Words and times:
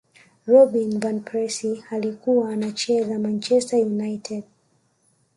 robin 0.47 0.99
van 0.99 1.19
persie 1.23 1.83
alikuwa 1.91 2.49
anacheza 2.49 3.19
manchester 3.19 3.79
united 3.79 4.43